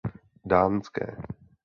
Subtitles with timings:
[0.53, 1.05] Dánské.